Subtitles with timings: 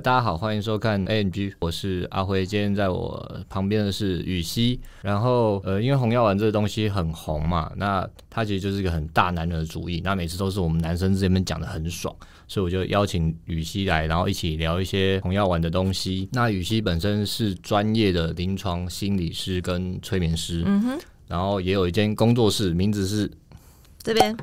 [0.00, 2.46] 大家好，欢迎收看 AMG，我是阿辉。
[2.46, 4.78] 今天在我旁边的是雨熙。
[5.02, 10.00] 然后，呃，因为红药丸这个东西很红嘛，那它其实就是一个很大男人的主义。
[10.04, 12.14] 那每次都是我们男生这边讲的很爽，
[12.46, 16.28] 所以我就邀请雨熙来，然后一起聊一些红药丸的东西。
[16.32, 23.28] 那雨熙本身是专业的临床心理师跟催眠师，嗯哼，然后也有一间工作室，名字是
[24.00, 24.36] 这边。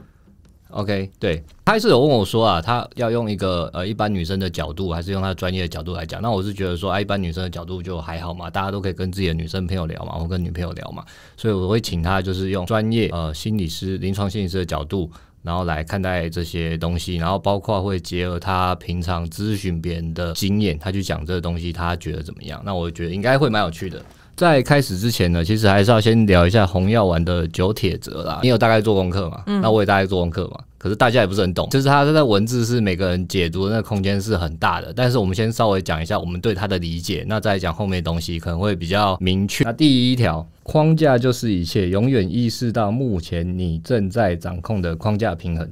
[0.76, 6.22] OK，对，他是有问我说啊，他要用一个呃一般女生的角度，还是用他专业的角度来讲？
[6.22, 11.02] 那我是觉得说，啊，一般女生的角度就还好嘛，大家都可以跟自己的女生朋友聊嘛，或跟女朋友聊嘛，
[11.38, 15.10] 所以我会请他就是用专业呃心理师、临床心理师的角度，
[15.44, 22.62] 然后来看待这些东西，然后包括会结合他平常咨询别人的经验，他去讲这个东西，他觉得怎么样？
[22.66, 24.04] 那我觉得应该会蛮有趣的。
[24.36, 28.42] 在开始之前呢，其实还是要先聊一下红药丸的九铁则啦。
[28.44, 29.42] 你有大概做功课嘛？
[29.48, 30.60] 嗯，那我也大概做功课嘛。
[30.86, 34.94] 可是大家也不是很懂，就是它的文字是每个人解读的那个空间是很大的。
[34.96, 39.64] 但是我们先稍微讲一下我们对它的理解，那再讲后面的东西可能会比较明确。
[39.64, 45.68] 那第一条，框架就是一切，永远意识到目前你正在掌控的框架平衡，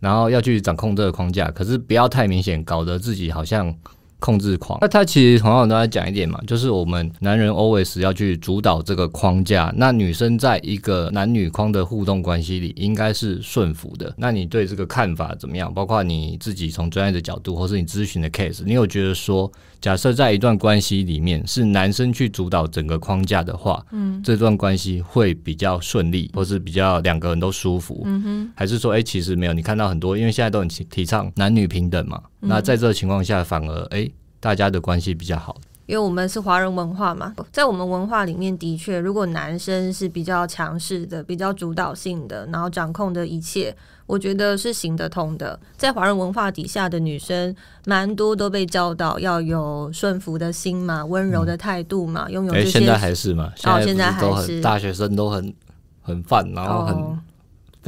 [0.00, 3.74] 然后要去掌控这个框架，可是不要太明显，搞得自己好像。
[4.20, 14.12] 控制狂，那他其实同样都在讲一点嘛，就是我们男人 always 要去主导这个框架，那女生在一个男女框的互动关系里应该是顺服的。
[14.16, 15.72] 那你对这个看法怎么样？
[15.72, 29.52] 包括你自己从专业的角度，或是你咨询的 case，你有觉得说，假设在一段关系里面是男生去主导整个框架的话，嗯，这段关系会比较顺利，或是比较两个人都舒服，嗯哼，还是说，哎、欸，其实没有？
[29.52, 33.98] 你看到很多，因为现在都很提倡男女平等嘛，那在这个情况下，反而哎。
[33.98, 43.76] 欸大家的关系比较好，因为我们是华人文化嘛，在我们文化里面，的确，如果男生是比较强势的、比较主导性的，然后掌控的一切，
[44.08, 45.56] 我觉得是行得通的。
[45.76, 47.54] 在华人文化底下的女生，
[47.86, 52.66] 蛮多都被教导要有顺服的心嘛，温柔的态度嘛，拥、嗯、有这些。
[52.66, 53.52] 欸、现在还是嘛？
[53.62, 55.54] 哦，现在还是大学生都很
[56.02, 56.96] 很烦，然后很。
[56.96, 57.18] 哦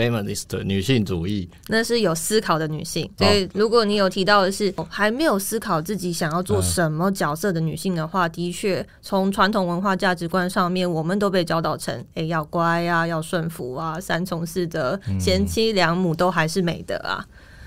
[0.00, 3.11] Feminist 女性主义，那是有思考的女性。
[3.19, 17.22] 所以，如果你有提到的是还没有思考自己想要做什么角色的女性的话，的确，从传统文化价值观上面，我们都被教导成，哎、欸，要乖啊，要顺服啊，三从四德，贤妻良母都还是美德啊，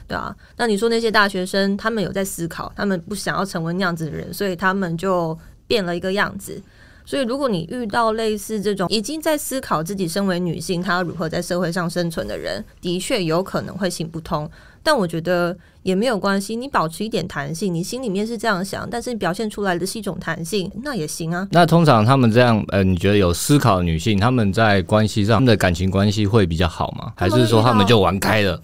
[0.08, 0.36] 对啊。
[0.58, 6.60] 那你说那些大学生，他们有在思考，他们不想要成为那样子的人，所以他们就变了一个样子。
[7.06, 14.50] 所以，如果你遇到类似这种已经在思考自己身为女性，她要如何在社会上生存的人，的确有可能会行不通。
[14.86, 21.48] 但我觉得也没有关系，你保持一点弹性，你心里面是这样想，但是表现出来的是一种弹性，那也行啊。
[21.52, 27.14] 那通常他们这样，呃，你觉得有思考的女性，他们在关系上，他们的感情关系会比较好吗？
[27.16, 28.62] 还是说他们就玩开了？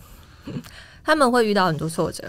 [1.06, 2.24] 他们会遇到很多挫折。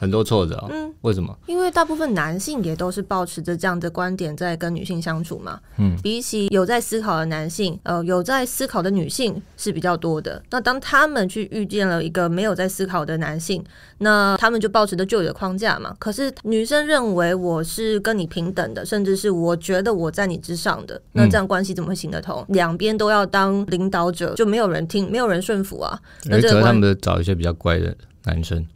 [0.00, 1.36] 很多挫折啊，嗯，为什么？
[1.46, 10.42] 因为大部分男性也都是保持着这样的观点在跟女性相处嘛，嗯，比起有在思考的男性，呃，有在思考的女性是比较多的。
[10.50, 13.62] 那当他们去遇见了一个没有在思考的男性，
[13.98, 15.94] 那他们就保持着旧有的框架嘛。
[15.98, 22.42] 可是女生认为我是跟你平等的，甚至是我觉得我在你之上的，那这样关系怎么会行得通？
[22.48, 26.00] 两边都要当领导者，就没有人听，没有人顺服啊。
[26.24, 27.94] 那可能他们找一些比较乖的
[28.24, 28.66] 男生。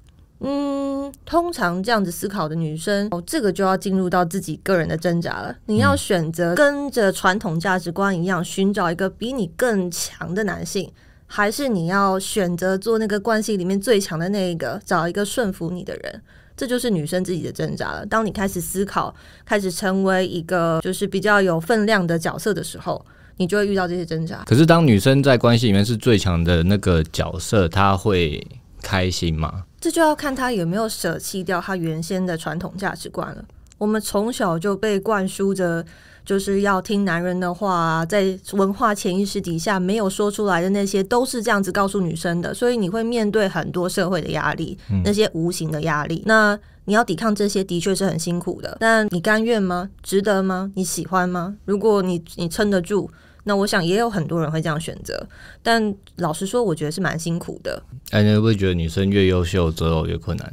[0.45, 5.57] 嗯，通常这样子思考的女生，哦，这个就要进入到自己个人的挣扎了。
[5.67, 10.91] 你要选择跟着传统价值观一样，寻找一个比你更强的男性，
[11.27, 16.23] 还是你要选择做那个关系里面最强的那一个，找一个顺服你的人？
[16.57, 18.07] 这就是女生自己的挣扎了。
[18.07, 19.13] 当你开始思考，
[19.45, 23.05] 开始成为一个就是比较有分量的角色的时候，
[23.39, 24.45] 你就会遇到这些挣扎。
[24.47, 28.47] 可是，当女生在关系里面是最强的那个角色，她会
[28.81, 29.65] 开心吗？
[29.85, 33.45] 这就要看他有没有舍弃掉他原先的传统价值观了。
[33.77, 35.85] 我们从小就被灌输着，
[36.25, 42.55] 就是要听男人的话，在文化潜意识底下没有说出来的那些，都是这样子告诉女生的。
[42.55, 46.23] 所以你会面对很多社会的压力，那些无形的压力。
[46.25, 48.79] 那你要抵抗这些，的确是很辛苦的。
[48.81, 49.91] 但你甘愿吗？
[50.03, 50.73] 值得吗？
[50.77, 51.57] 你喜欢吗？
[51.67, 53.11] 如果你你撑得住。
[53.45, 55.27] 那我想也有很多人会这样选择，
[55.63, 57.83] 但老实说，我觉得是蛮辛苦的。
[58.11, 60.53] 哎，你会不会觉得女生越优秀择偶越困难？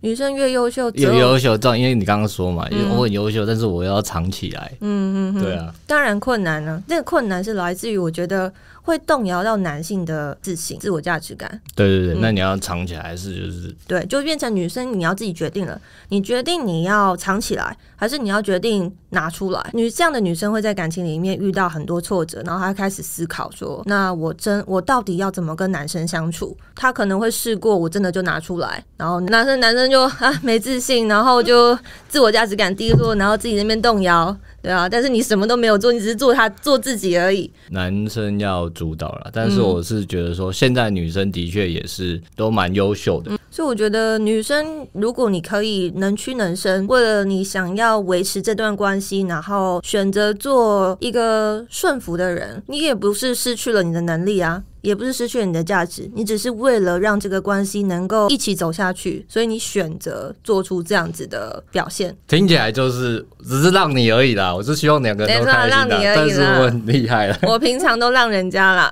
[0.00, 4.72] 女生越优秀，越优秀，这样，因为你刚刚说嘛，因为我很优秀，但是我要藏起来。
[4.80, 6.82] 嗯嗯，对啊，当然困难呢。
[6.88, 8.52] 这个困难是来自于我觉得。
[8.82, 11.60] 会动摇到男性的自信、自我价值感。
[11.74, 13.76] 对对对，嗯、那你要藏起来还是就是？
[13.86, 15.80] 对，就变成女生，你要自己决定了。
[16.08, 19.70] 你决定你要藏起来，还是你要决定拿出来？
[19.72, 26.56] 女这样的女生会在感情里面遇到很多挫折，然后她开始思考说：那我真我到底要怎么跟男生相处？
[26.74, 31.78] 她可能会试过，我真的就拿出来，然后男生男生生就啊没自信，然后就
[32.08, 37.50] 自我价值感低落，然后自己那边动摇，对啊，但是你什么都没有做，你只是做他做自己而已。
[37.70, 43.32] 男生要主导了，但是我是觉得说，现在女生的确也是都蛮优秀的。
[43.32, 62.16] 嗯所以我觉得女生，如果你可以能屈能伸，为了你想要维持这段关系，然后选择做一个顺服的人，你也不是失去了你的能力啊，也不是失去了你的价值，你只是为了让这个关系能够一起走下去，所以你选择做出这样子的表现。
[62.26, 68.90] 听起来就是只是让你而已啦，我是希望两个人都开心的，但是我很厉害了，我平常都让人家啦，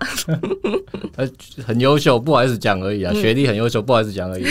[1.65, 4.45] 很优秀，不好意思讲而已啊，学历很优秀，不好意思讲而已。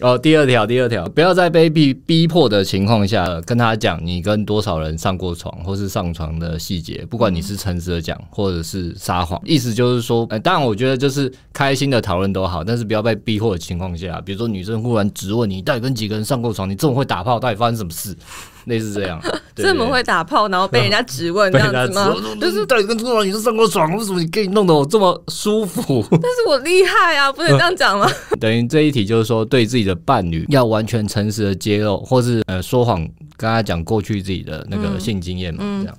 [0.00, 18.16] 哦，第二条，第二条，不要在被逼逼迫的情况下跟他讲你跟多少人上过床，或是上床的细节，不管你是诚实的讲，或者是撒谎，意思就是说，呃，当然我觉得就是开心的讨论都好，但是不要被逼迫的情况下，比如说女生忽然质问你到底跟几个人上过床，你这么会打炮，到底发生什么事？
[18.64, 19.20] 类似这样，
[19.54, 22.14] 这么会打炮，然后被人家质问 这样子吗？
[22.40, 26.02] 就是到底跟多少女生上过床，为什么你可以弄得我这么舒服？
[26.10, 28.08] 但是我厉害啊，不能这样讲吗？
[28.40, 33.06] 等于这一题就是说，对自己的伴侣要完全诚实的揭露，或是呃说谎，
[33.36, 35.98] 跟他讲过去自己的那个性经验嘛，这样。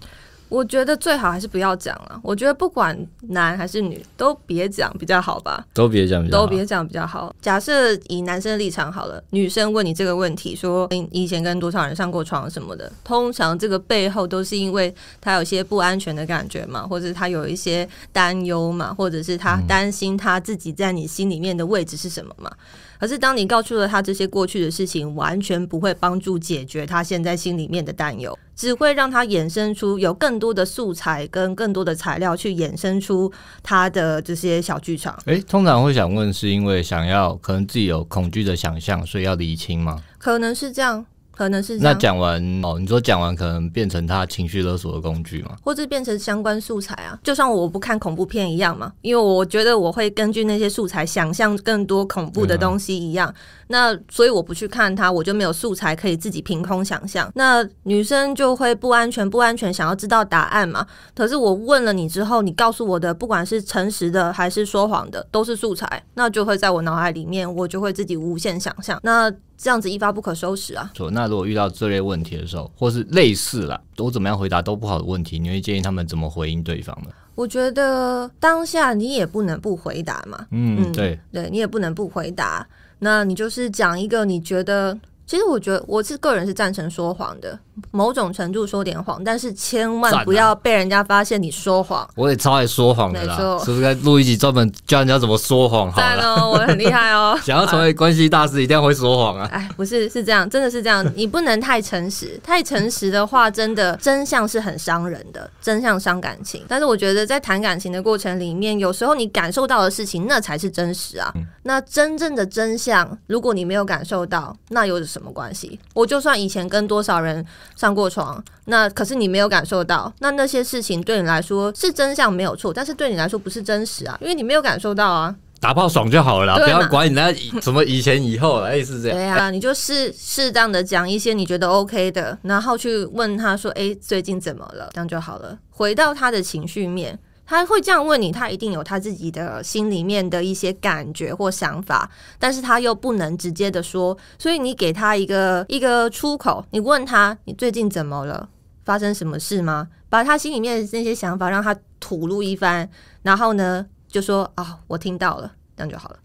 [0.54, 2.20] 我觉得最好还是不要讲了。
[2.22, 2.96] 我觉得不管
[3.30, 5.66] 男还是女，都别讲比较好吧。
[5.74, 7.36] 都别讲，都别讲比较好。
[7.42, 22.52] 假设以男生的立场好了，女生问你这个问题，说你以前跟多少人上过床什么的，通常这个背后都是因为他有些不安全的感觉嘛，或者是他有一些担忧嘛，或者是他担心他自己在你心里面的位置是什么嘛。
[23.00, 35.18] 可是，当你告诉了他这些过去的事情，完全不会帮助解决他现在心里面的担忧，只会让他衍生出有更多的素材跟更多的材料去衍生出他的这些小剧场。
[35.26, 40.02] 诶、欸，通常会想问，是因为想要可能自己有恐惧的想象，所以要厘清吗？
[40.18, 41.06] 可能是这样。
[41.36, 45.56] 可能是那讲完哦，你说讲完可能变成他情绪勒索的工具吗？
[45.64, 47.20] 或者变成相关素材啊？
[47.24, 53.34] 就像我不看恐怖片一样嘛，因为我觉得我会根据那些素材想象更多恐怖的东西一样。
[53.68, 57.32] 那所以我不去看它，我就没有素材可以自己凭空想象。
[57.34, 60.86] 那女生就会不安全，不安全，想要知道答案嘛？
[61.16, 69.00] 可是我问了你之后，你告诉我的，不管是诚实的还是说谎的，都是素材，那就会在我脑海里面，我就会自己无限想象。
[69.02, 70.92] 那这样子一发不可收拾啊！
[70.94, 77.10] 错那如果遇到这类问题的时候，或是类似啦，我怎么样回答都不好的问题，你会建议他们怎么回应对方呢？
[77.36, 80.46] 我觉得当下你也不能不回答嘛。
[80.52, 82.68] 嗯，对，对你也不能不回答。
[83.00, 84.98] 那你就是讲一个你觉得。
[85.34, 87.58] 其实我觉得我是个人是赞成说谎的，
[87.90, 92.08] 某种程度说点谎，但是千万不要被人家发现你说谎。
[92.14, 93.36] 我也超爱说谎的啦，
[93.66, 95.92] 是不是该录一集专门教人家怎么说谎？
[95.92, 97.36] 好了，我很厉害哦。
[97.44, 99.50] 想要成为关系大师，一定要会说谎啊！
[99.52, 106.64] 哎，不是，是这样，真的是这样，你不能太诚实， 太诚实的话，真的真相是很伤人的，真相伤感情。
[106.68, 111.34] 但是我觉得在谈感情的过程里面，有时候你感受到的事情，那才是真实啊。
[111.64, 115.80] 那真正的真相，如果你没有感受到，那又是什么关系？
[115.94, 125.36] 我就算以前跟多少人上过床，那可是你没有感受到，那那些事情对你来说是真相没有错，但是对你来说不是真实啊，因为你没有感受到啊。
[125.60, 129.18] 打炮爽就好了啦，不要管你那什么以前以后，哎是这样。
[129.18, 137.18] 对啊，你就适适当的讲一些你觉得 OK 的，然后去问他说：“哎，最近怎么了？”这样就好了，回到他的情绪面。
[137.46, 142.10] 他会这样问你，他一定有他自己的心里面的一些感觉或想法，
[142.40, 148.48] 但是他又不能直接的说，所以你给他一个一个出口，你问他你最近怎么了，
[148.86, 149.88] 发生什么事吗？
[150.10, 152.88] 把他心里面的那些想法让他吐露一番，
[153.24, 156.18] 然后呢就说啊、哦，我听到了，这样就好了。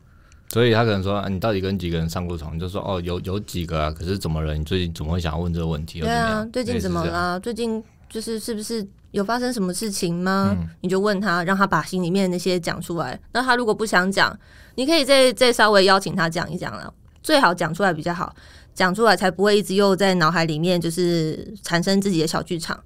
[0.51, 2.59] 所以他可能说，啊、你到底跟几个人上过床？
[2.59, 4.55] 就说哦，有有几个啊，可是怎么了？
[4.55, 6.01] 你最近怎么会想要问这个问题？
[6.01, 7.39] 对啊，最近怎么了？
[7.41, 8.87] 最近就是是不是？
[9.11, 10.55] 有发生什么事情吗？
[10.55, 13.19] 嗯、你就问他，让他把心里面那些讲出来。
[13.33, 14.38] 那他如果不想讲，
[14.75, 16.93] 你可以再再稍微邀请他讲一讲了。
[17.23, 18.37] 最好讲出来比较好，
[18.75, 22.79] 讲出来才不会一直又在脑海里面就是产生自己的小剧场。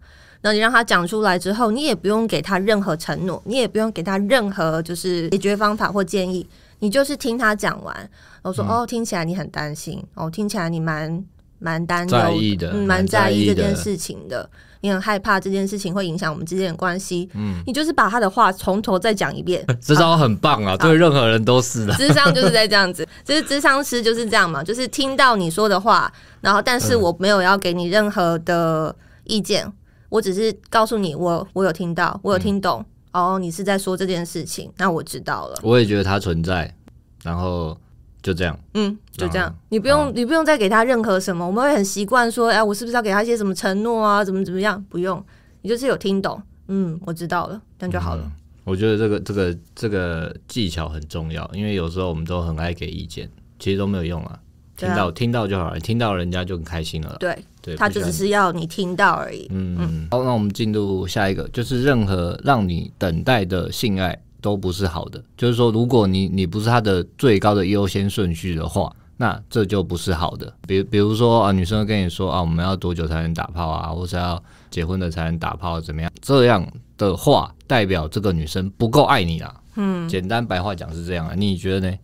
[0.42, 6.48] 那你让他讲出来之后，你也不用给他任何承诺，你也不用给他任何就是解决方法或建议，
[6.78, 8.10] 你就是听他讲完。
[8.42, 11.24] 我说、嗯、哦，听起来你很担心哦，听起来你蛮
[11.58, 14.48] 蛮担忧的，蛮在，在意这件事情的。
[14.82, 19.64] 你很害怕这件事情会影响我们之间的关系，嗯，你就是把他的话从头再讲一遍。
[19.80, 21.94] 智商很棒啊，对任何人都是的。
[21.94, 29.72] 智商就是在这样子，就是智商师就是这样嘛，就是听到你说的话，然后但是我没有要给你任何的意见，嗯、
[30.08, 35.58] 我只是告诉你我我有听到，我有听懂，嗯、哦，你是在说这件事情，那我知道了。
[35.62, 36.74] 我也觉得它存在，
[37.22, 37.78] 然后
[38.22, 44.24] 就这样，嗯，就这样，啊、你不用、啊，你不用再给他任何什么，我们会很习惯说，哎，我是不是要给他一些什么承诺啊？
[44.24, 44.82] 怎么怎么样？
[44.88, 45.22] 不用，
[45.62, 48.22] 你就是有听懂，嗯，我知道了，这样就好了。
[48.24, 48.32] 嗯、
[48.64, 54.38] 我觉得这个这个这个技巧很重要，因为有时候我们都很爱给意见，其实都没有用啊。
[54.76, 57.16] 听到、啊、听到就好了，听到人家就很开心了。
[57.20, 59.46] 对，对，他就只是要你听到而已。
[59.50, 60.08] 嗯嗯。
[60.10, 64.18] 好，那我们进入下一个，就是任何让你等待的性爱。
[64.42, 70.52] 都不是好的，就是说，如果你你不是他的最高的优先顺序的话，那这就不是好的。
[70.66, 76.10] 比比如说啊，女生跟你说啊，我们要多久才能打炮啊，或是要结婚的才能打炮，怎么样？
[76.20, 76.66] 这样
[76.98, 79.54] 的话，代表这个女生不够爱你啦。
[79.76, 81.96] 嗯，简单白话讲是这样啊，你觉得呢？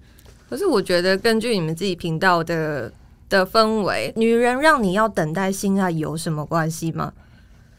[0.49, 2.91] 可是我觉得，根据你们自己频道的
[3.29, 7.13] 的氛围，女人让你要等待性爱有什么关系吗？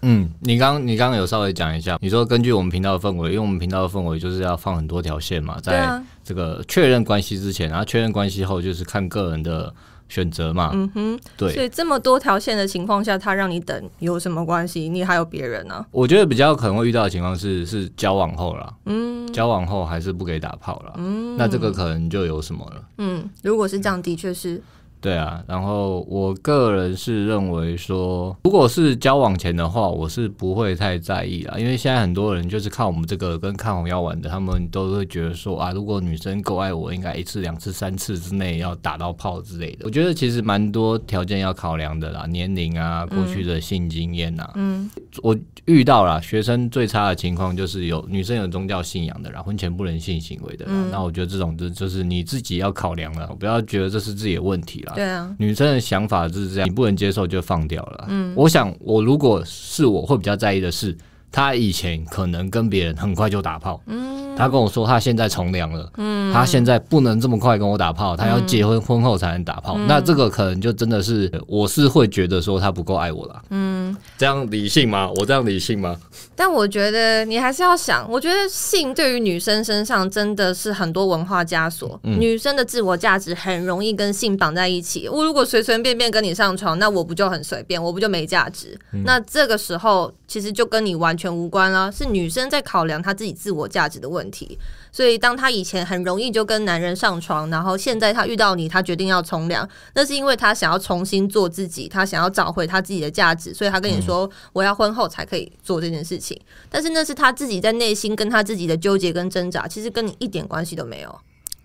[0.02, 9.74] 嗯，你刚你刚刚有稍微讲一下，你说根据我们频道的氛围，因为我们频道的氛围就是要放很多条线嘛，在这个确认关系之前，然后确认关系后就是看个人的
[10.08, 10.72] 选择嘛。
[10.74, 11.54] 嗯哼，对。
[11.54, 14.88] 所以这么多条线的情况下，他让你等有什么关系？
[14.88, 15.86] 你还有别人呢、啊？
[15.92, 22.84] 我觉得比较可能会遇到的情况是是交往后了，嗯，交往后还是不给打炮了，嗯，那这个可能就有什么了。
[23.00, 24.62] 嗯，如果是这样，的确是。
[25.02, 39.86] 对啊，然后我个人是认为说，如果是交往前的话，我是不会太在意啦，因为现在很多人就是看我们这个跟看红药丸的，他们都会觉得说啊，如果女生够爱我，应该一次、两次、三次之内要打到炮之类的。
[39.86, 44.52] 我觉得其实蛮多条件要考量的啦，年龄啊，过去的性经验啊。
[44.56, 44.90] 嗯，
[45.24, 50.72] 我遇到了学生最差的情况就是有女生有宗教信仰的啦，婚前不能性行为的啦。
[50.92, 54.89] 那我觉得这种就就是你自己要考量了，不要觉得这是自己的问题啦。
[54.96, 58.06] 对啊，女生的想法就是这样，你不能接受就放掉了。
[58.10, 60.98] 嗯，我想我如果是我会比较在意的是，
[61.32, 63.82] 他以前可能跟别人很快就打炮。
[63.88, 64.20] 嗯。
[64.38, 75.12] 他跟我说，他现在从良了，嗯，他现在不能这么快跟我打炮，他要结婚婚后才能打炮，嗯，那这个可能就真的是，我是会觉得说他不够爱我了，嗯，这样理性吗？
[75.18, 75.94] 我这样理性吗？
[76.40, 85.10] 但我觉得你还是要想，我觉得性对于女生身上真的是很多文化枷锁，嗯，女生的自我价值很容易跟性绑在一起。
[85.10, 88.80] 我如果随随便便跟你上床，那我不就很随便，我不就没价值？
[88.94, 94.58] 嗯，那这个时候其实就跟你完全无关了，是女生在考量她自己自我价值的问题。
[94.94, 106.29] 所以，当她以前很容易就跟男人上床，然后现在她遇到你，她决定要从良，那是因为她想要重新做自己，她想要找回她自己的价值，所以她跟你说：“我要婚后才可以做这件事情。”
[106.70, 111.20] 但是那是他自己在内心跟他自己的纠结跟挣扎，其实跟你一点关系都没有。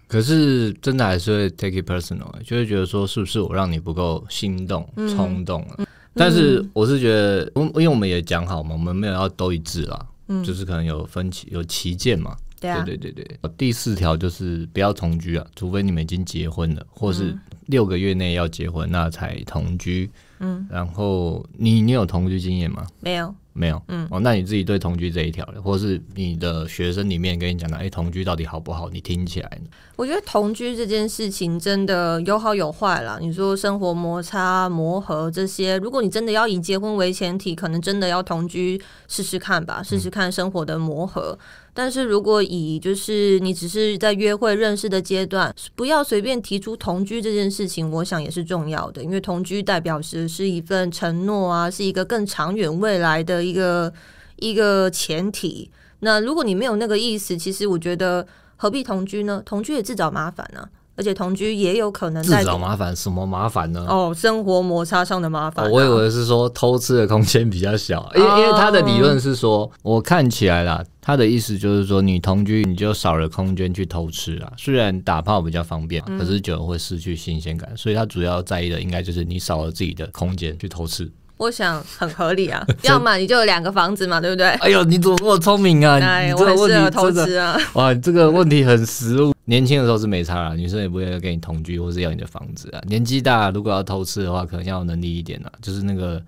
[0.07, 5.87] 可是真的还是会 take it personal，就会觉得说是不是我让你不够心动、冲动了？
[6.15, 10.07] 但是我是觉得，因为我们也讲好嘛，我们没有要都一致啦，
[10.45, 12.37] 就是可能有分歧、有歧见嘛。
[12.61, 13.27] 对对对对，
[13.59, 20.09] 第四条就是不要同居啊，除非你们已经结婚了，或是六个月内要结婚，那才同居。
[20.39, 22.87] 嗯，然后你你有同居经验吗？
[23.01, 23.35] 没有。
[23.55, 28.91] 没有，嗯，哦，那你自己对同居这一条的，或是你的学生里面跟你讲的，哎，同居到底好不好？
[28.91, 29.71] 你听起来呢？
[29.97, 33.17] 我觉得同居这件事情真的有好有坏啦。
[33.21, 41.39] 你说生活摩擦、磨合这些，如果你真的要以结婚为前提，可能真的要同居试试看吧，试试看生活的磨合。
[41.41, 41.64] 嗯。
[41.75, 53.45] 但是如果以就是你只是在约会认识的阶段，不要随便提出同居这件事情，我想也是重要的，因为同居代表是是一份承诺啊，是一个更长远未来的。
[53.45, 53.93] 一个
[54.37, 58.27] 一个前提，那如果你没有那个意思，其实我觉得
[58.57, 59.43] 何必同居呢？
[59.45, 60.67] 同居也自找麻烦呢、
[60.97, 62.95] 而且同居也有可能自找麻烦。
[62.95, 63.85] 什么麻烦呢？
[63.89, 65.73] 哦，生活摩擦上的麻烦、啊哦。
[65.73, 74.53] 我以为是说偷吃的空间比较小，因为、哦、因为他的理论是说，我看起来啦，他的意思就是说，你同居你就少了空间去偷吃啊。
[74.57, 81.11] 虽然打炮比较方便，可是久了会失去新鲜感、嗯，所以他主要在意的应该就是你少了自己的空间去偷吃。
[81.37, 84.47] 我想很合理啊， 要么你就有两个房子嘛，对不对？
[84.47, 85.99] 哎呦，你怎么那么聪明啊？
[86.01, 87.59] 哎，我很适合偷吃啊！
[87.75, 89.34] 哇，这个问题很实务。
[89.45, 92.83] 年轻的时候是没差啦，女生也不会跟你同居或是要你的房子啊。
[92.87, 96.23] 年纪大，如果要偷吃的话，可能要有能力一点啦，就是那个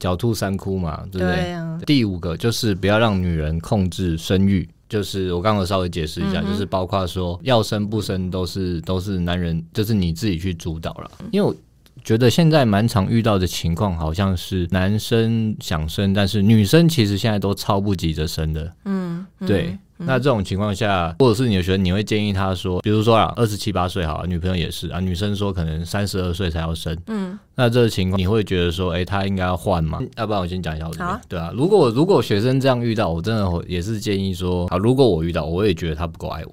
[0.00, 1.36] 狡兔三窟嘛，对不对？
[1.36, 1.80] 对啊。
[1.86, 11.54] 第五个就是不要让女人控制生育，就是我刚刚稍微解释一下，嗯，就是包括说要生不生都是都是男人，就是你自己去主导了，因为我。
[12.04, 18.74] 觉得现在蛮常遇到的情况，好像是男生想生，但是女生其实现在都超不急着生的。
[18.86, 19.78] 嗯，对。
[20.02, 26.96] 嗯、那这种情况下，或者是你的学生，你会建议他说，比如说啊，二十七八岁好，女朋友也是啊，女生说可能三十二岁才要生。
[27.06, 29.98] 嗯，那这个情况你会觉得说，哎、欸，他应该要换吗？
[30.16, 31.08] 要不然我先讲一下我这边。
[31.08, 36.52] 好，对啊，如果如果学生这样遇到，我真的也是建议说，啊，如果我遇到，我也觉得他不够爱我。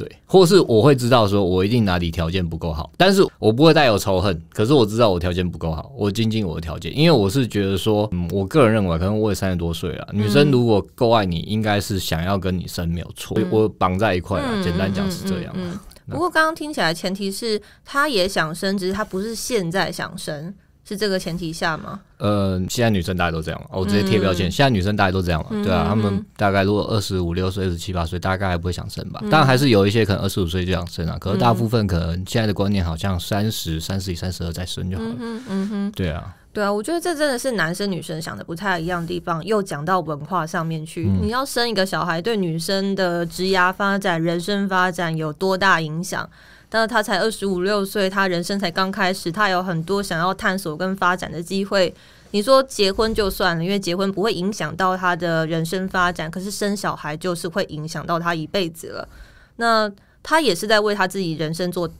[0.00, 4.42] 对，或是我会知道说，我一定哪里条件不够好，但是我不会带有仇恨。
[4.50, 14.64] 可是我知道我条件不够好，我精进我的条件，因为我是觉得说，嗯，我个人认为，可能我也三十多岁了，女生如果够爱你，应该是想要跟你生没有错，嗯、我绑在一块了。
[14.64, 15.54] 简单讲是这样。
[16.08, 20.54] 不过刚刚听起来，前提是他也想生，只是他不是现在想生。
[20.90, 22.00] 是这个前提下吗？
[22.18, 24.48] 呃，现在女生大家都这样，我直接贴标签。
[24.48, 29.20] 嗯、现在女生大家都这样嘛，嗯、对啊，她们大概如果二十五六岁、二十七八岁，大概还不会想生吧。
[29.30, 35.14] 当然、嗯、还是有一些可能二十五岁就想生啊，可是大部分可能现在的观念好像三十三十一、三十二再生就好了。
[35.20, 39.44] 嗯嗯哼，对啊，对啊，我觉得这真的是男生女生想的不太一样的地方。
[39.44, 46.28] 又讲到文化上面去，嗯、你要生一个小孩，对女生的职涯发展、人生发展有多大影响？
[46.70, 51.94] 但是他才二十五六岁，他人生才刚开始，他有很多想要探索跟发展的机会。
[52.30, 59.08] 你说结婚就算了，因为结婚不会影响到他的人生发展，可是生小孩就是会影响到他一辈子了。
[59.56, 61.90] 那他也是在为他自己人生做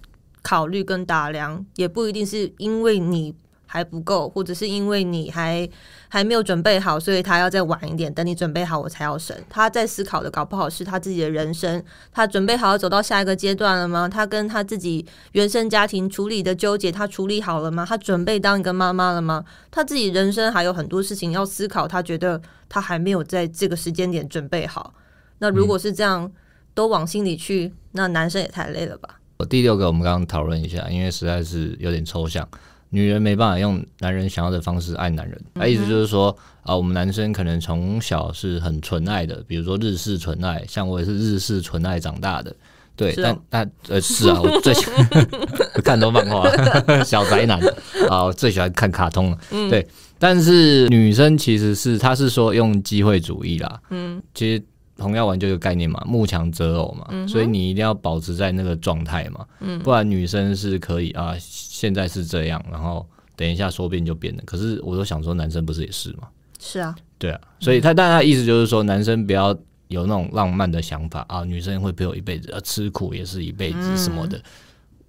[0.40, 3.34] 考虑跟打量，也不一定是因为你。
[3.72, 5.68] 还不够，或者是因为你还
[6.08, 9.36] 还没有准备好，所以他要再晚一点，等你准备好我才要生。
[9.48, 14.08] 他在思考的，搞不好是他自己的人生，他准备好要走到下一个阶段了吗？
[14.08, 17.86] 他跟他自己原生家庭处理的纠结，他处理好了吗？
[17.88, 19.44] 他准备当一个妈妈了吗？
[19.70, 24.92] 他自己人生还有很多事情要思考，他觉得他还没有在这个时间点准备好。
[25.38, 26.32] 那如果是这样，嗯、
[26.74, 29.20] 都往心里去，那男生也太累了吧？
[29.48, 32.46] 第六个，我们刚刚讨论一下，因为实在是有点抽象。
[32.90, 42.54] 女人没办法用男人想要的方式爱男人，那、嗯、意思就是说啊，我们男生可能从小是很纯爱的，比如说日式纯爱，像我也是日式纯爱长大的，
[42.96, 45.08] 对，哦、但但呃是啊，我最喜欢
[45.82, 46.44] 看很多漫画，
[47.04, 47.60] 小宅男。
[48.08, 49.86] 啊，我最喜欢看卡通了，嗯、对，
[50.18, 54.62] 但是女生其实是她是说用机会主义啦，嗯，其实。
[55.00, 64.42] 红药丸就有个概念嘛，慕强择偶嘛，嗯、所以你一定要保持在那个状态嘛，嗯、不然女生是可以啊，现在是这样，然后等一下说变就变了。
[64.44, 66.28] 可是我都想说，男生不是也是吗？
[66.58, 69.56] 是啊，对啊，所以他但他意思就是说，男生不要
[69.88, 74.36] 有那种浪漫的想法啊，女生会陪我一辈子，啊，吃苦也是一辈子什么的。
[74.38, 74.42] 嗯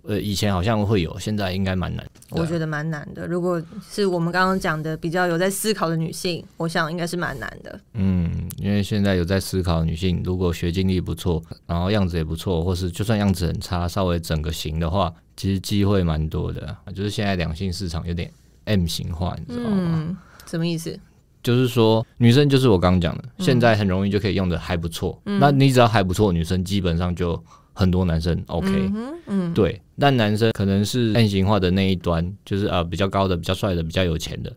[0.04, 2.06] 呃，以前好像会有，现在应该蛮难。
[2.30, 3.28] 我觉得蛮难的。
[3.28, 7.80] 如果是我们刚刚讲的比较有在思考的女性，我想应该是蛮难的。
[7.94, 16.76] 嗯，因为现在有在思考的女性，如果学经历不错，然后样子也不错，或是就算样子很差，稍微整个型的话，其实机会蛮多的。
[16.96, 18.32] 就是现在两性市场有点
[18.66, 19.78] M 型化，你知道吗？
[19.78, 21.00] 嗯，什么意思？
[21.44, 25.22] 就是说女生就是我刚刚讲的，现在很容易就可以用的还不错。
[25.26, 27.44] 嗯，那你只要还不错，女生基本上就。
[27.82, 34.54] 很多男生 OK，嗯，嗯对，但男生可能是 M 型化的那一端，就是啊、呃、比较高的、比较帅的、比较有钱的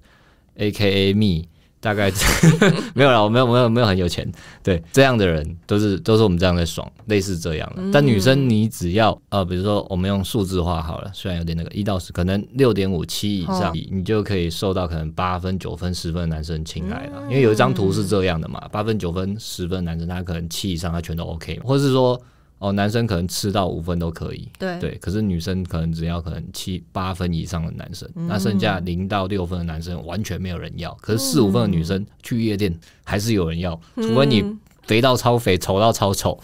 [0.59, 1.49] ，AKA me，
[1.81, 2.11] 大概
[2.95, 4.31] 没有啦，我没有没有没有很有钱，
[4.63, 7.83] 对，这样的人都是都是我们这样在爽，类似这样的。
[7.83, 17.23] 嗯、但女生你只要呃，比如说我们用数字化好了，虽然有点那个一到十，可能六点五七以上，哦、你就可以受到可能八分、九分、十分的男生青睐了。
[17.23, 22.21] 嗯、因为有一张图是这样的嘛，八分、九分、十分的男生，他可能七以上他全都 OK，或是说。
[22.59, 24.79] 哦，男生可能吃到五分都可以，对。
[24.79, 34.45] 对，可是女生可能只要可能七八分以上的男生，嗯、那剩下零到六分的男生完全没有人要，可是四五分的女生、嗯、去夜店还是有人要，除非你
[34.83, 36.39] 肥到超肥，丑到超丑，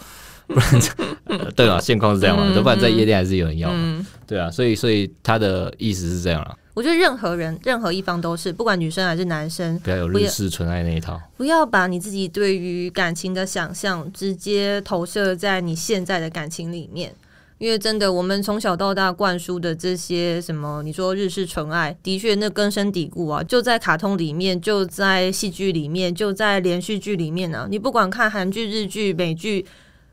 [0.47, 0.81] 不然、
[1.25, 3.71] 呃、对啊，现况是这样嘛，要、嗯、不然在夜店还是有人要
[4.27, 6.55] 对啊，所以所以他的意思是这样啊。
[6.73, 11.19] 我觉得任何人、任何一方都是，不管女生还是男生，不要有日式纯爱那一套。
[11.35, 17.13] 不要把你自己对于感情的想象直接投射在你现在的感情里面，
[17.57, 27.67] 因为真的，我们从小到大灌输的这些什么，你说日式纯爱，的确那根深蒂固啊，就在卡通里面，就在戏剧里面，就在连续剧里面呢、啊。
[27.69, 29.65] 你不管看韩剧、日剧、美剧，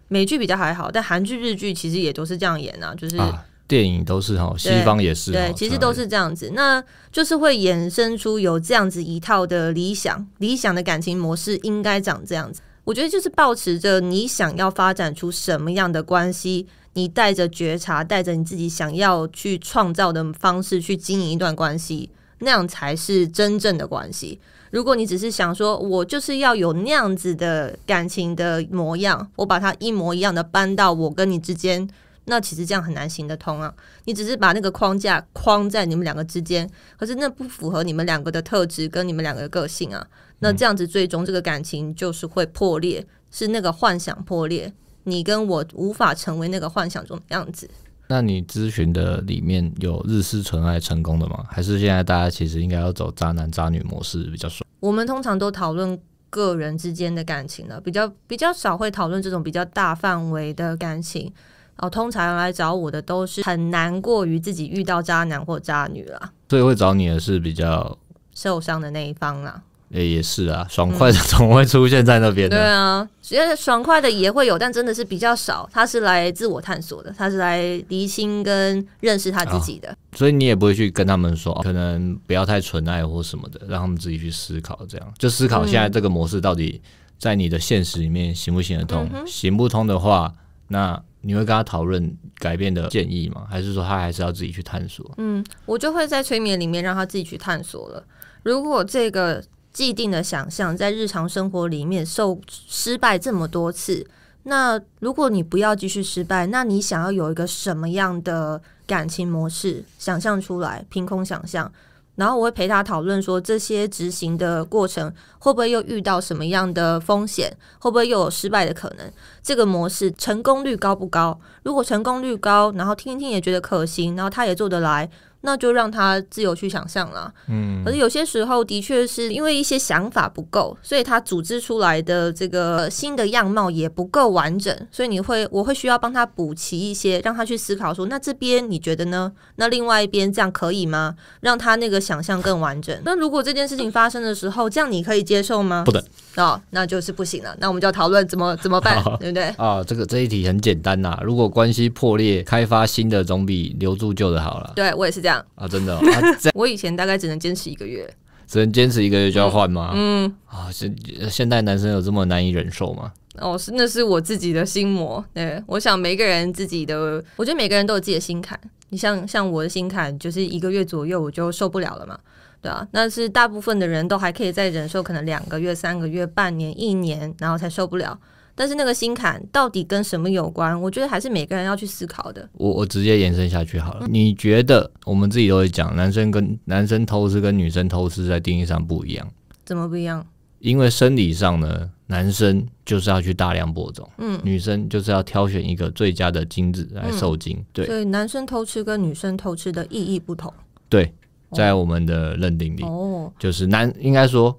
[0.09, 3.17] 美剧比较还好，但韩剧、日剧其实也都是这样演啊，就是。
[3.17, 12.63] 啊电影都是哈，西方也是，对，其实都是这样子，那就是会衍生出有这样子一套的理想，理想的感情模式应该长这样子。
[12.85, 24.41] 我觉得就是保持着你想要发展出什么样的关系，你带着觉察，带着你自己想要去创造的方式去经营一段关系，那样才是真正的关系。
[24.71, 31.87] 如果你只是想说，我就是要有那样子的感情的模样，我把它一模一样的搬到我跟你之间。
[32.29, 33.75] 那其实这样很难行得通啊！
[34.05, 40.07] 你只是把那个框架框在你们两个之间，可是那不符合你们两个的特质跟你们两个的个性啊。
[40.41, 44.73] 那这样子最终这个感情就是会破裂，是那个幻想破裂，
[45.05, 47.69] 你跟我无法成为那个幻想中的样子。
[48.09, 51.45] 那你咨询的里面有日式纯爱成功的吗？
[51.51, 54.67] 还是现在大家其实应该要走渣男渣女模式比较爽？
[54.81, 55.99] 我们通常都讨论
[56.31, 61.33] 个人之间的感情了，比较比较少会讨论这种比较大范围的感情。
[61.79, 67.97] 哦，通常来找我的都是很难过于自己遇到渣男或渣女啦，所以会找你的是比较
[68.35, 69.63] 受伤的那一方啦。
[69.91, 72.55] 也也是啊，爽快的总会出现在那边的。
[72.55, 72.59] 嗯。
[72.59, 75.67] 对啊，因为爽快的也会有，但真的是比较少。
[75.73, 79.91] 他是来自我探索的，他是来厘清跟认识他自己的。
[79.91, 86.83] 哦，所以你也不会去跟他们说，可能不要太纯爱或什么的，让他们自己去思考，这样就思考现在这个模式到底
[87.19, 89.09] 在你的现实里面行不行得通？
[89.15, 90.35] 嗯、行不通的话，
[90.67, 93.47] 那你会跟他讨论改变的建议吗？
[93.51, 95.11] 还是说他还是要自己去探索？
[95.19, 98.05] 嗯，我就会在催眠里面让他自己去探索了。
[98.43, 99.43] 如果这个。
[99.71, 104.05] 既定的想象在日常生活里面受失败这么多次，
[104.43, 109.85] 那如果你不要继续失败，那你想要有一个什么样的感情模式？
[109.97, 111.71] 想象出来，凭空想象，
[112.19, 117.57] 然后我会陪他讨论说，这些执行的过程会不会又遇到什么样的风险？
[117.79, 119.09] 会不会又有失败的可能？
[119.41, 121.39] 这个模式成功率高不高？
[121.63, 125.09] 如果成功率高，然后听一听也觉得可行，然后他也做得来。
[125.43, 127.33] 那就让他自由去想象了。
[127.49, 139.33] 嗯，可是有些时候的确是因为一些想法不够，所以他组织出来的这个新的样貌也不够完整，所以你会我会需要帮他补齐一些，让他去思考说，那这边你觉得呢？
[139.57, 141.15] 那另外一边这样可以吗？
[141.41, 142.97] 让他那个想象更完整。
[143.05, 145.83] 那如果这件事情发生的时候，这样你可以接受吗？
[145.85, 146.03] 不能。
[146.37, 147.53] 哦，那就是不行了。
[147.59, 149.49] 那我们就要讨论怎么怎么办，对不对？
[149.57, 151.19] 啊，这个这一题很简单呐。
[151.25, 154.73] 如果关系破裂，开发新的总比留住旧的好了。
[154.77, 156.01] 对，我也是这样啊，真的、哦。
[156.13, 158.09] 啊、我以前大概只能坚持一个月，
[158.47, 159.93] 只能坚持一个月就要换吗？
[159.95, 160.95] 嗯啊，现
[161.31, 163.13] 现代男生有这么难以忍受吗？
[163.39, 165.25] 哦，是那是我自己的心魔。
[165.33, 168.59] 对，我想每个人自己的，我觉得每个人都有自己的心坎。
[168.89, 172.19] 你像像我的心坎，就是一个月左右我就受不了了嘛。
[172.61, 178.19] 对啊，那是大部分的人都还可以再忍受，可能两个月、三个月、半年、一年，然后才受不了。
[178.59, 180.79] 但是那个心坎到底跟什么有关？
[180.83, 182.49] 我觉得还是每个人要去思考的。
[182.55, 184.07] 我我直接延伸下去好了。
[184.07, 189.27] 嗯、你觉得我们自己都会讲，男生跟男生偷吃跟女生偷吃在定义上不一样？
[189.65, 190.27] 怎么不一样？
[190.59, 197.57] 因为生理上呢，男生就是要去大量播种，嗯，女生就是要挑选一个最佳的精子来受精。
[197.59, 200.53] 嗯、对，所以男生偷吃跟女生偷吃的意义不同。
[200.89, 201.15] 对。
[201.53, 204.55] 在我们的认定里，哦，就是男应该说，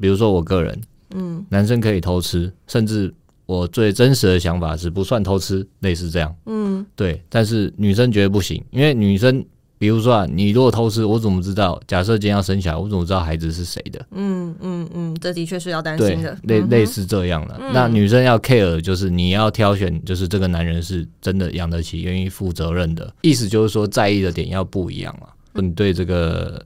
[0.00, 0.80] 比如说我个人，
[1.14, 3.12] 嗯，男生可以偷吃，甚至
[3.50, 7.20] 我最真实的想法是不算偷吃，类似这样，嗯，对。
[7.28, 9.44] 但是女生觉得不行，因为女生，
[9.76, 11.80] 比如说啊，你如果偷吃，我怎么知道？
[11.84, 14.06] 假设今天要生小孩，我怎么知道孩子是谁的？
[14.12, 17.56] 嗯嗯嗯，这的确是要担心的，类类似这样的。
[17.60, 25.26] 嗯、那女生要 care，就是你要挑选，就是这个男人是真的养得起、愿意负责任的，意思就是说在意的点要不一样啊。
[25.54, 26.64] 你对这个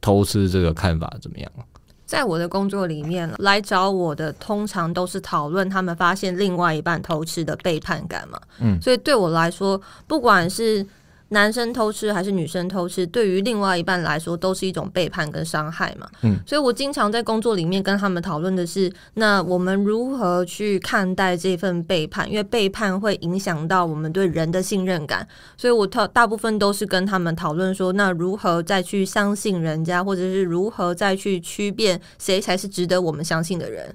[0.00, 1.52] 偷吃这个看法怎么样？
[2.12, 8.38] 在我的工作里面，来找我的通常都是讨论他们发现另外一半偷吃的背叛感嘛。
[8.60, 10.86] 嗯，所以对我来说，不管是
[11.32, 16.06] 男生偷吃还是女生偷吃，对于另外一半来说都是一种背叛跟伤害嘛。
[16.20, 22.28] 嗯，所以我经常在工作里面跟他们讨论的是，那我们如何去看待这份背叛？
[22.30, 33.94] 因为背叛会影响到我们对人的信任感，所以我大大部分都是跟他们讨论说，那如何再去相信人家，或者是如何再去区辨谁才是值得我们相信的人。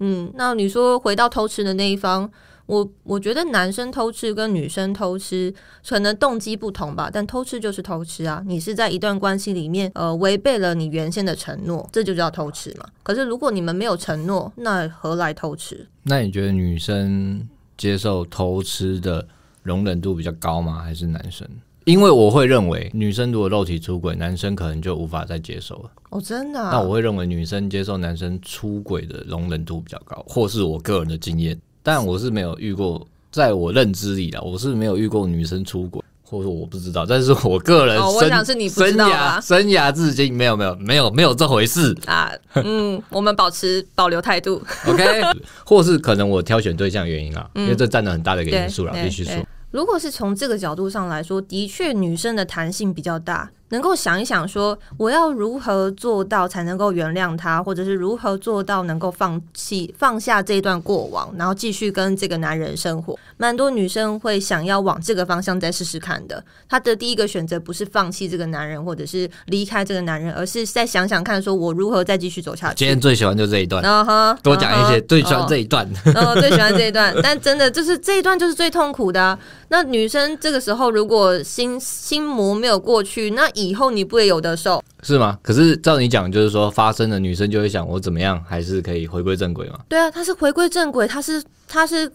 [0.00, 2.30] 嗯，那你说回到偷吃的那一方。
[2.68, 5.52] 我我觉得男生偷吃跟女生偷吃
[5.88, 8.42] 可能动机不同吧，但偷吃就是偷吃啊！
[8.46, 12.86] 你是在一段关系里面，呃，违背了你原先的承诺，这就叫偷吃嘛。
[13.02, 15.88] 可是如果你们没有承诺，那何来偷吃？
[16.02, 19.26] 那你觉得女生接受偷吃的
[19.62, 20.82] 容忍度比较高吗？
[20.82, 21.48] 还是男生？
[21.86, 25.90] 因为我会认为，女生如果肉体出轨，男生可能就无法再接受了。
[26.10, 26.68] 哦，真的啊？
[26.70, 31.58] 那我会认为女生接受男生出轨的容忍度比较高，或是我个人的经验。
[31.88, 37.06] 但我是没有遇过，在我认知里的，我是没有遇过女生出轨，或者说我不知道。
[37.06, 39.40] 但是我个人，哦，我想是你不知道吧？
[39.40, 42.30] 生涯至今没有没有没有没有这回事啊。
[42.56, 44.62] 嗯，我们保持保留态度。
[44.86, 45.22] OK，
[45.64, 49.32] 或是可能我挑选对象原因啊，嗯、因为这占了很大的一个因素了，必须说。
[49.70, 53.50] 如果是从这个角度上来说，的确女生的弹性比较大。
[53.70, 63.18] 能够想一想说，我要如何做到才能够原谅他，或者是如何做到能够放弃放下这段过往，然后继续跟这个男人生活。
[63.36, 66.42] 蛮多女生会想要往这个方向再试试看的。
[66.68, 72.76] 她的第一个选择不是放弃这个男人，或者是离开这个男人，而是再想想看，说我如何再继续走下去。
[72.76, 77.14] 今天最喜欢就这一段，uh huh, 多讲一些，uh huh, 最喜欢这一段，uh 最喜欢这一段。
[77.22, 79.38] 但真的就是这一段就是最痛苦的、啊。
[79.68, 84.38] 那女生这个时候如果心心魔没有过去，那以后你不也有。
[84.38, 85.36] 有的受是吗？
[85.42, 89.80] 可是照你讲，就是说发生了女生就会想，我怎么样还是可以回归正轨吗？
[89.88, 92.08] 对啊，她是回归正轨，她是她是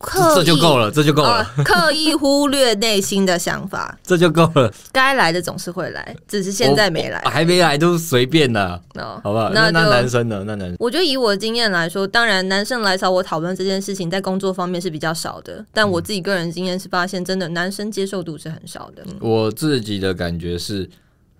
[0.00, 1.46] 刻意这就够了，这就够了。
[1.56, 4.72] 呃、刻意忽略内心的想法， 这就够了。
[4.90, 8.80] 该来的总是会来，只是现在没来，还没来都随便的。
[8.94, 9.50] 哦，好不好？
[9.50, 10.42] 那那男生呢？
[10.46, 15.64] 那男生，我觉得以我的经验来说，当然男生来找我讨论这件事情，在工作方面是比较少的。
[15.72, 19.04] 但我自己个人经验是发现，真的男生接受度是很少的。
[19.20, 20.88] 我自己的感觉是，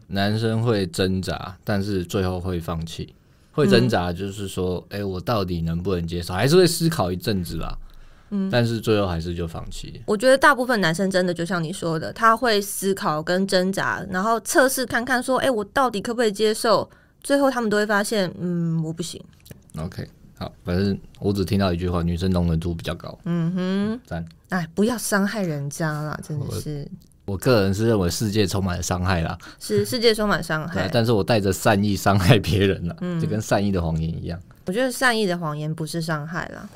[0.09, 3.15] 男生会挣扎，但是最后会放弃。
[3.53, 6.33] 会挣扎，就是说，哎、嗯欸，我到底能不能接受？
[6.33, 7.77] 还是会思考一阵子吧。
[8.31, 10.03] 嗯，但是最后还是就放弃。
[10.07, 16.89] 我觉得大部分男生真的就像你说的，他会思考跟挣扎，然后测试看看说，哎、欸，我到底可不可以接受？
[17.23, 19.23] 最后他们都会发现，嗯，我不行。
[19.77, 23.19] OK，好，反正我只听到一句话，女生容忍度比较高。
[23.25, 24.25] 嗯哼，赞。
[24.49, 26.89] 哎，不要伤害人家啦，真的是。
[27.27, 34.41] 我个人是认为世界充满了伤害啦，是世界充满伤害，但是我带着善意伤害别人了，嗯，就跟善意的谎言一样。
[34.67, 36.69] 我觉得善意的谎言不是伤害啦，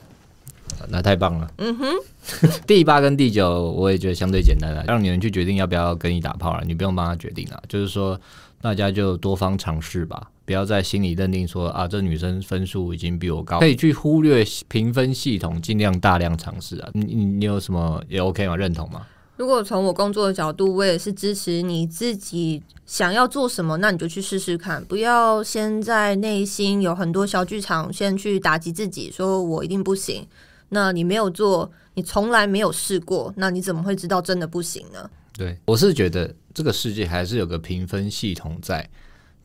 [0.89, 1.51] 那太棒了。
[1.59, 1.87] 嗯哼，
[2.67, 8.21] 第八跟第九我也觉得相对简单了，让你们去决定要不要跟你打炮了，你不用帮他决定了，就是说
[8.61, 16.89] 大家就多方尝试吧，不要在心里认定说啊，这女生分数已经比我高，可以去忽略评分系统，尽量大量尝试啊。
[16.93, 18.57] 你你你有什么也 OK 吗？
[18.57, 19.07] 认同吗？
[19.37, 30.27] 如果从我工作的角度，我也是支持你自己想要做什么，那你就去试试看，不要先在内心有很多小剧场，先去打击自己，说我一定不行。
[30.75, 35.09] 那你没有做，你从来没有试过，那你怎么会知道真的不行呢？
[35.33, 38.91] 对，我是觉得这个世界还是有个评分系统在。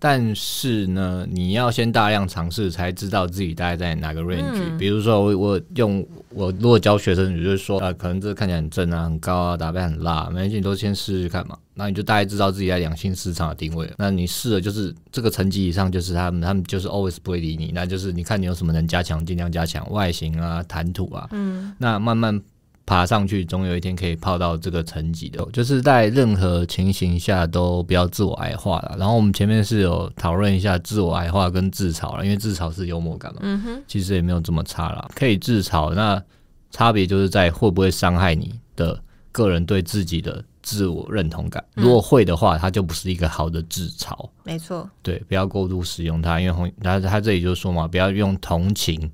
[0.02, 4.42] 但是呢，你要先大量尝试，才知道自己大概在哪个 range。
[4.54, 11.58] 嗯、比如说我，我我用我如果教学生，你就是说，呃，可能这个看起来很正啊，很高啊，打扮很辣，没关系，你都先试试看嘛。
[11.74, 13.92] 那你就大概知道自己在两性市场的定位。
[13.98, 17.72] 那你试了，就是这个层级以上，就是他们，他们就是 always 不会理你。
[17.74, 21.28] 那就是你看你有什么能加强，尽量加强外形啊、谈吐啊。
[21.32, 22.42] 嗯，那慢慢。
[22.90, 25.48] 爬上去，总有一天可以泡到这个层级的。
[25.54, 28.96] 就是在任何情形下都不要自我矮化了。
[28.98, 33.42] 然后我们前面是有讨论一下自我矮化跟自嘲了，因为自嘲是幽默感嘛。
[33.44, 35.94] 嗯哼，其实也没有这么差了，可以自嘲。
[35.94, 36.20] 那
[36.72, 39.00] 差别就是在会不会伤害你的
[39.32, 41.64] 个人对自己的自我认同感。
[41.76, 44.28] 如果会的话，它就不是一个好的自嘲。
[44.44, 49.12] 没错，对，不要过度使用它，因为红他他这里就说嘛，不要用同情。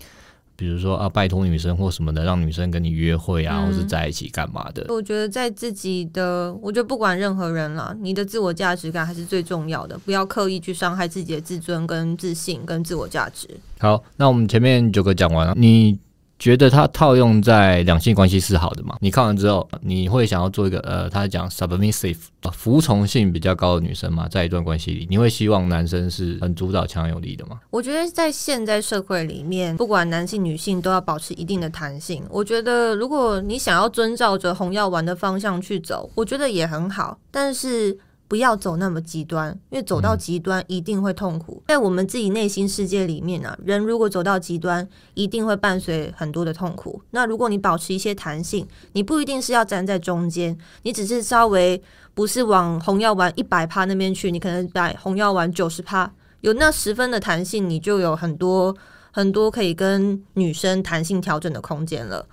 [0.56, 4.86] 比如说啊，拜托女生或什么的，让女生跟你约会啊，嗯、或是在一起干嘛的？
[4.90, 13.50] 我觉得在自己的，我觉得不管任何人啦，你的自我价值感还是最重要的，不要刻意去伤害自己的自尊、跟自信、跟自我价值。
[13.80, 16.00] 好，那我们前面九个讲完了，你。
[16.38, 18.98] 觉得它套用在两性关系是好的吗？
[19.00, 22.18] 你看完之后，你会想要做一个呃，他讲 submissive
[22.52, 24.28] 服从性比较高的女生吗？
[24.30, 27.60] 在一段关系里，你会希望男生是很主导、强有力的吗？
[27.70, 32.24] 我觉得在现在社会里面，不管男性、女性，都要保持一定的弹性。
[32.30, 37.98] 我觉得，如果你想要遵照着红药丸的方向去走，我觉得也很好，但是。
[38.28, 41.62] 不要走那么极端，因为走到极端一定会痛苦。
[41.68, 47.02] 在我们自己内心世界里面呢、啊，人如果走到极端，一定会伴随很多的痛苦。
[47.12, 51.82] 那如果你保持一些弹性，你不一定是要站在中间，你只是稍微
[52.14, 56.12] 不是往红药丸一百趴那边去，你可能在红药丸九十趴，
[56.42, 58.76] 有那十分的弹性，你就有很多
[59.12, 62.26] 很多可以跟女生弹性调整的空间了。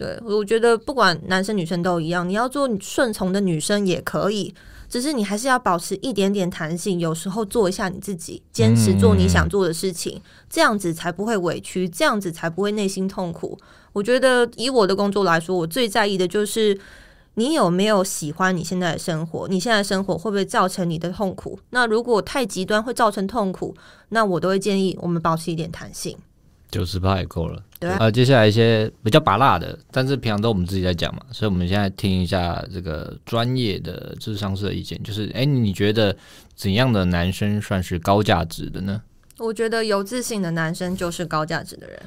[0.00, 4.54] 对，我觉得不管男生女生都一样，你要做顺从的女生也可以。
[4.88, 13.58] 只是你还是要保持一点点弹性，有时候做一下你自己，坚持做你想做的事情，嗯、这样子才不会委屈，这样子才不会内心痛苦。
[13.92, 16.76] 我觉得以我的工作来说，我最在意的就是
[17.34, 21.58] 你有没有喜欢你现在的生活，你现在的生活会不会造成你的痛苦？
[21.70, 23.76] 那如果太极端会造成痛苦，
[24.08, 26.16] 那我都会建议我们保持一点弹性。
[26.70, 27.62] 九十趴也够了。
[27.78, 36.14] 对啊，呃，接下来一些比较拔辣的，但是平常都我们自己在讲嘛，所以我们现在听一下这个专业的智商师的意见，就是，哎，你觉得
[36.54, 39.00] 怎样的男生算是高价值的呢？
[39.38, 41.98] 我觉得有自信的男生就是高价值的人。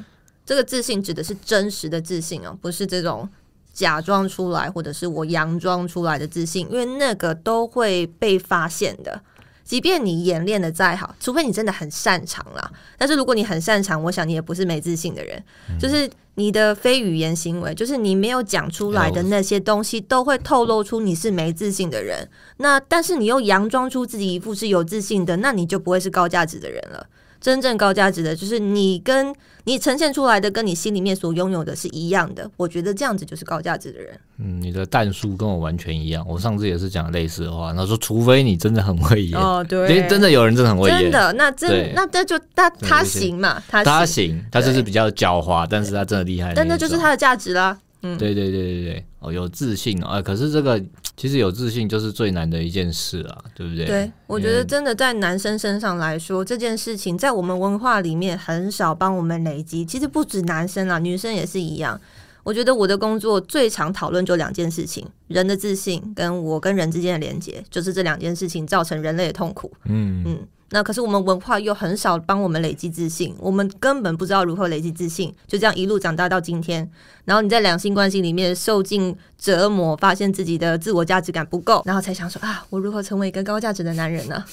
[0.45, 3.28] 这个自信指的是真实的自信哦，不是这种
[3.73, 9.19] 假装出来或者是我佯装出来的自信，因为那个都会被发现的。
[9.63, 12.71] 即便你演练的再好，除非你真的很擅长啦。
[12.97, 15.41] 但是如果你很擅长，我想你也不是没自信的人。
[15.69, 22.28] 嗯、就是你的非语言行为，就是你没有讲出来的那些东西，都会透露出你是没自信的人。
[22.58, 27.08] 那但是你又佯装出自己一副是有自信的，那你就不会是高价值的人了。
[27.44, 32.50] 真正高价值的，就是你跟你呈现出来的，跟你心里面所拥有的是一样的。
[32.56, 34.18] 我觉得这样子就是高价值的人。
[34.38, 36.26] 嗯，你的弹数跟我完全一样。
[36.26, 47.78] 我上次也是讲类似的话，他说除非你真的很会演哦，对，真的有人真的很会演，真的，那真那这就他他行嘛，他他行，他就是比较狡猾，但是他真的厉害，但那就是他的价值啦。
[48.04, 50.82] 嗯，对对对对对，哦，有自信啊、呃，可是这个
[51.16, 53.86] 其实有自信就是最难的一件事啊，对不对？
[53.86, 59.86] 对，我觉得真的在男生身上来说，这件事情在我们文化里面很少帮我们累积。
[59.86, 62.00] 其实不止男生啊，女生也是一样。
[62.44, 69.72] 我觉得我的工作最常讨论就两件事情：人的自信跟我跟人之间的连接，就是这两件事情造成人类的痛苦。
[69.86, 70.39] 嗯嗯。
[70.74, 76.90] 那可是我们文化又很少帮我们累积自信，我们根本不知道如何累积自信，就这样一路长大到今天。
[77.26, 84.44] 然后你在两性关系里面受尽折磨，发现自己的自我价值感不够，然后才想说啊，我如何成为一个高价值的男人呢？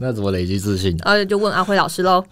[0.00, 0.96] 那怎么累积自信？
[1.02, 2.24] 啊，就问阿辉老师喽。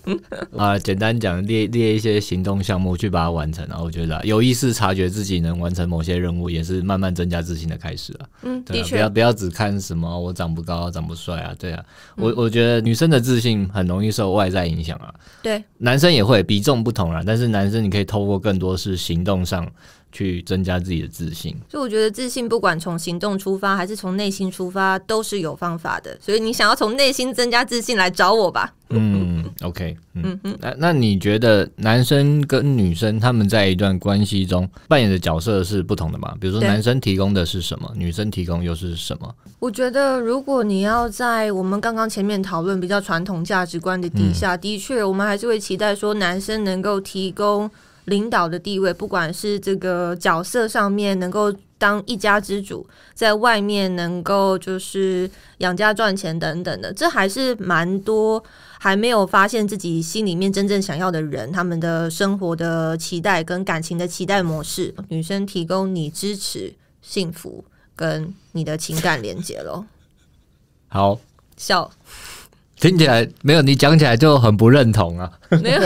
[0.54, 3.64] 啊，简单讲，列列一些行动项目去把它完成。
[3.66, 8.28] 啊我觉得有意识察觉自己能完成某些任务，也是慢慢增加自信的开始啊。
[8.42, 11.54] 嗯，的确，不要不要只看什么我长不高、长不帅啊。
[11.58, 11.82] 对啊，
[12.16, 15.14] 我我觉得女生的自信很容易受外在影响啊。
[15.42, 17.22] 对，男生也会，比重不同啊。
[17.24, 19.66] 但是男生你可以透过更多是行动上。
[20.16, 26.16] 去增加自己的自信，所以我觉得自信不管从行动出发还是从内心出发都是有方法的。
[26.18, 28.72] 所以你想要从内心增加自信来找我吧。
[28.88, 36.34] 嗯，OK，嗯嗯，那那你觉得男生跟女生他们在一段关系中扮演的角色是不同的吗？
[36.40, 39.34] 比如说男生提供的是什么，女生提供又是什么？
[39.58, 47.70] 我觉得如果你要在我们刚刚前面讨论比较传统价值观的底下，嗯、的确我们还是会期待说男生能够提供。
[48.06, 58.42] 领导的地位，不管是这个角色上面能够当一家之主，在外面能够就是养家赚钱等等的，这还是蛮多
[58.78, 64.94] 还没有发现自己心里面真正想要的人，他们的生活的期待跟感情的期待模式。
[65.08, 67.64] 女生提供你支持、幸福
[67.94, 69.84] 跟你的情感连接咯。
[70.88, 71.18] 好，
[71.56, 71.90] 笑。
[72.78, 75.30] 听起来没有，你讲起来就很不认同啊。
[75.62, 75.80] 没有，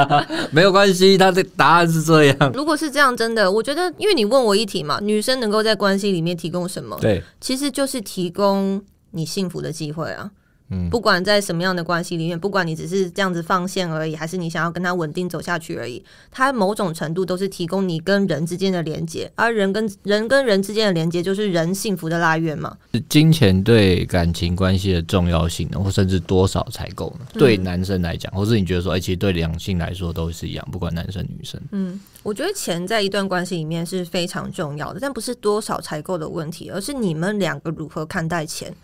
[0.52, 2.52] 没有关系，他的答案是这样。
[2.52, 6.98] 如果是这样，真的，我觉得，因为你问我一题嘛，女生能够在关系里面提供什么？
[7.00, 10.30] 对，其实就是提供你幸福的机会啊。
[10.90, 22.76] 不管在什么样的关系里面，不管你只是这样子放线而已，还是你想要跟他稳定走下去而已，它某种程度都是提供你跟人之间的连接，而人跟人跟人之间的连接，就是人幸福的来源嘛。
[23.08, 27.26] 金钱对感情关系的重要性呢，或甚至多少才够呢？
[27.34, 31.60] 对男生来讲，或是你觉得说，哎，其实对两性来说都是一样，不管男生女生。
[31.70, 38.74] 嗯，我觉得钱在一段关系里面是非常重要的，但不是多少才够的问题，而是你们两个如何看待钱。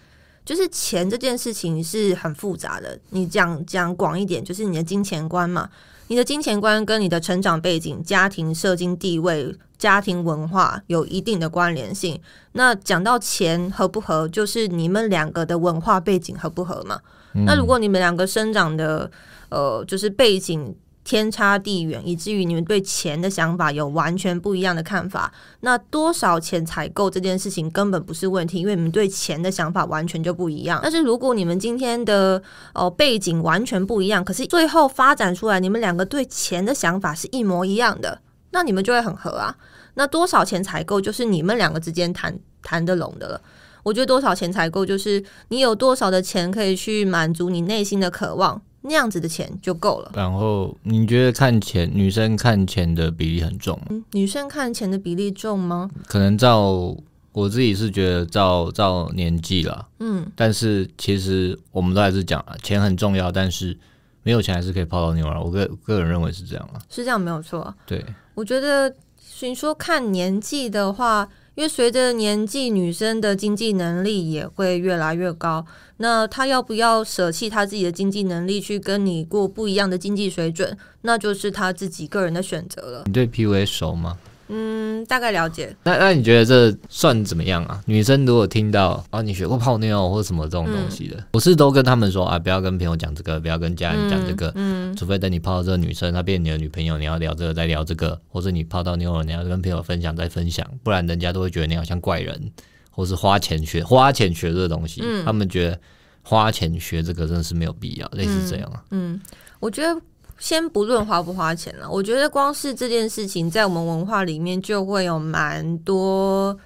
[0.45, 5.69] 就是钱这件事情是很复杂的，你讲讲广一点，就是你的金钱观嘛。
[6.09, 12.21] 你的金钱观跟你的成长背景、家庭社经地位、家庭文化有一定的关联性。
[12.53, 17.01] 那讲到钱合不合，就是你们两个的文化背景合不合嘛。
[17.47, 19.11] 那如果你们两个生长的
[19.51, 20.75] 呃，就是背景。
[21.11, 25.33] 天差地远，以至于你们对钱的想法有完全不一样的看法。
[25.59, 30.79] 那多少钱采购这件事情根本不是问题，因为你们对钱的想法完全就不一样。
[30.81, 32.41] 但是如果你们今天的
[32.75, 38.21] 哦背景完全不一样，可是最后发展出来你们两个对钱的想法是一模一样的，
[38.53, 39.57] 那你们就会很合啊。
[39.95, 43.41] 那多少钱采购，就是你们两个之间谈谈得拢的了。
[43.83, 48.63] 我觉得多少钱采购，就是你有多少的钱可以去满足你内心的渴望。
[48.83, 50.13] 那样子的钱就够了。
[50.15, 53.87] 然后你觉得看钱，女生看钱的比例很重吗？
[53.91, 55.91] 嗯，女生看钱的比例重吗？
[56.07, 56.97] 可能照
[57.33, 59.87] 我自己是觉得照照年纪啦。
[59.99, 63.79] 嗯，但是其实我们都还是讲啊，钱很重要，但是
[64.23, 65.41] 没有钱还是可以泡到妞啊。
[65.41, 67.75] 我个个人认为是这样啊，是这样没有错。
[67.87, 68.95] 对，我觉得
[69.41, 71.29] 你说看年纪的话。
[71.55, 75.67] 因为随着年纪，女生的经济能力也会越来越高。
[75.99, 83.03] 那她要不要舍弃她自己的经济能力，去跟你过不一样的经济水准，那就是她自己个人的选择了。
[83.07, 84.17] 你对 PUA 熟吗？
[84.51, 85.75] 嗯，大概了解。
[85.85, 87.81] 那那你觉得这算怎么样啊？
[87.87, 102.51] 女生如果听到啊，你学过泡妞或者什么这种东西的，我、嗯、是都跟他们说啊，不要跟朋友讲这个，不要跟家人讲这个，嗯，除非等你泡到这个女生，她变你的女朋友，你要聊这个再聊这个，或者你泡到妞了，你要跟朋友分享再分享，不然人家都会觉得你好像怪人，
[102.91, 105.79] 或是花钱学花钱学这个东西，嗯、他们觉得
[106.23, 108.83] 花钱学这个真的是没有必要，类似这样啊。
[108.91, 109.21] 嗯，
[109.59, 110.01] 我觉得。
[110.41, 116.59] 先不论花不花钱了，我觉得光是这件事情，在我们文化里面就会有蛮多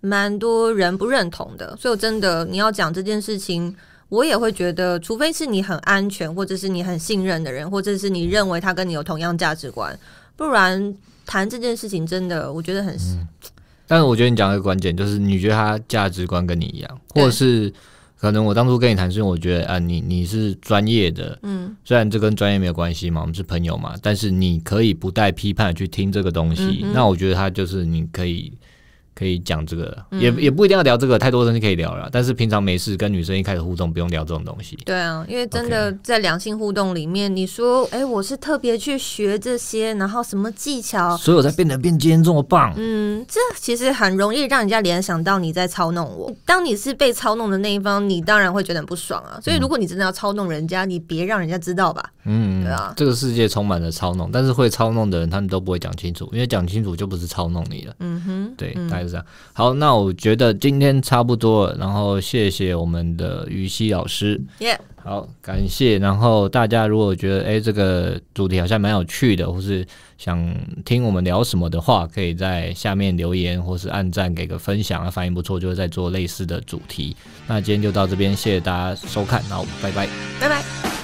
[0.00, 1.74] 蛮多人不认同的。
[1.80, 3.74] 所以，我真的你要讲这件事情，
[4.08, 9.96] 我也会觉得，除非是你很安全，或者是你很信任的人，或者是你认为他跟你有同样价值观，
[10.34, 10.92] 不然
[11.24, 12.92] 谈这件事情真的，我觉得很。
[12.96, 13.28] 嗯，
[13.86, 17.72] 但是，我觉得你讲一个关键就是，你觉得他价值观跟你一样，或者是。
[18.20, 28.52] 可能我当初跟你谈，是因为我觉得啊，你你是专业的，嗯，虽然这跟专业没有关系嘛，我们是朋友嘛，但是你可以不带批判去听这个东西，嗯、那我觉得他就是你可以。
[29.20, 32.08] 可以讲这个，嗯、也也不一定要聊这个，太多东西可以聊了。
[32.10, 34.78] 但是平常没事跟女生一开始互动，不用聊这种东西。
[34.86, 42.72] 对啊，因为真的在良性互动里面你说，哎、欸，我是特别去学这些，然后什么技巧，所以我才变得变今天这么棒。
[42.78, 46.34] 嗯，这其实很容易让人家联想到你在操弄我。
[46.46, 49.38] 当你是被操弄的那一方，你当然会觉得很不爽啊。
[49.42, 52.10] 所以如果你真的要操弄人家，你别让人家知道吧。
[52.24, 52.94] 嗯，对啊。
[52.96, 57.94] 这个世界充满了操弄，但是会操弄的人，他们都不会讲清楚，因为讲清楚就不是操弄你了。
[57.98, 59.26] 嗯哼，对，大概是这样。
[59.52, 59.90] 好，那。
[60.00, 64.40] 我觉得今天差不多了，然后谢谢我们的于西老师。
[64.58, 64.78] Yeah.
[65.02, 65.98] 好，感谢。
[65.98, 69.86] 然后大家如果觉得哎这个主题好像蛮有趣的，或是
[70.16, 70.54] 想
[70.84, 77.14] 听我们聊什么的话，可以在下面留言或是按赞给个分享啊，反应不错就会再做类似的主题。
[77.46, 80.08] 那今天就到这边，谢谢大家收看，然后拜拜，
[80.40, 80.99] 拜拜。